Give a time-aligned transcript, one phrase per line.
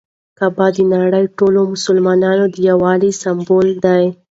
[0.37, 3.97] کعبه د نړۍ ټولو مسلمانانو د یووالي سمبول ده.